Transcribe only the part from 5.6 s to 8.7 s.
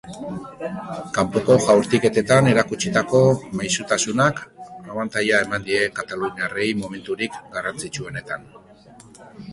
die kataluniarrei momenturik garrantzitsuenetan.